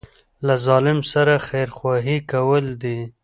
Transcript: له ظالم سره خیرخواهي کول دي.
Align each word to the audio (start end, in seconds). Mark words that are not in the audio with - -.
له 0.45 0.55
ظالم 0.67 0.99
سره 1.11 1.33
خیرخواهي 1.47 2.17
کول 2.31 2.65
دي. 2.81 2.97